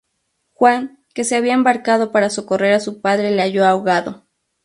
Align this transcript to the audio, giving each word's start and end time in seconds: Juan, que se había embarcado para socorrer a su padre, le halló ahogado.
Juan, 0.53 1.05
que 1.13 1.23
se 1.23 1.35
había 1.35 1.53
embarcado 1.53 2.11
para 2.11 2.31
socorrer 2.31 2.73
a 2.73 2.79
su 2.79 3.01
padre, 3.01 3.29
le 3.29 3.43
halló 3.43 3.67
ahogado. 3.67 4.25